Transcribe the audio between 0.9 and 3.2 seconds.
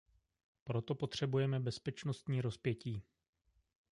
potřebujeme bezpečnostní rozpětí.